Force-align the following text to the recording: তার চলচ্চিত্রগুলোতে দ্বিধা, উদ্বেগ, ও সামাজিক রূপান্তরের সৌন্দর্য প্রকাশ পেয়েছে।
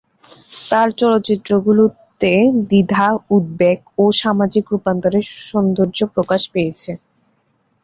তার 0.69 0.87
চলচ্চিত্রগুলোতে 0.99 2.31
দ্বিধা, 2.63 3.07
উদ্বেগ, 3.29 3.79
ও 3.97 4.13
সামাজিক 4.21 4.65
রূপান্তরের 4.71 5.25
সৌন্দর্য 5.43 5.99
প্রকাশ 6.15 6.41
পেয়েছে। 6.53 6.91